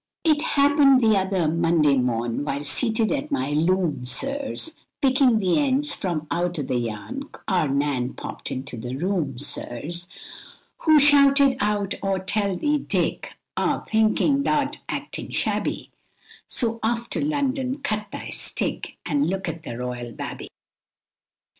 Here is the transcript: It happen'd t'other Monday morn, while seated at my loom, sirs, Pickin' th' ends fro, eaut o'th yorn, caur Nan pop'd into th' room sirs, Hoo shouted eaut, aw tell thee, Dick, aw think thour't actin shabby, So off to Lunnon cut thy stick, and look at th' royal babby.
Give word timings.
It 0.23 0.41
happen'd 0.57 1.03
t'other 1.03 1.47
Monday 1.47 1.95
morn, 1.95 2.43
while 2.43 2.63
seated 2.65 3.11
at 3.11 3.29
my 3.29 3.51
loom, 3.51 4.03
sirs, 4.07 4.73
Pickin' 4.99 5.39
th' 5.39 5.55
ends 5.59 5.93
fro, 5.93 6.25
eaut 6.31 6.57
o'th 6.57 6.71
yorn, 6.71 7.25
caur 7.31 7.67
Nan 7.67 8.15
pop'd 8.15 8.49
into 8.49 8.79
th' 8.79 8.99
room 8.99 9.37
sirs, 9.37 10.07
Hoo 10.79 10.99
shouted 10.99 11.55
eaut, 11.61 11.93
aw 12.01 12.17
tell 12.17 12.55
thee, 12.57 12.79
Dick, 12.79 13.33
aw 13.55 13.81
think 13.81 14.17
thour't 14.17 14.79
actin 14.89 15.29
shabby, 15.29 15.91
So 16.47 16.79
off 16.81 17.07
to 17.11 17.23
Lunnon 17.23 17.83
cut 17.83 18.07
thy 18.11 18.29
stick, 18.29 18.97
and 19.05 19.27
look 19.29 19.47
at 19.47 19.61
th' 19.61 19.77
royal 19.77 20.13
babby. 20.13 20.47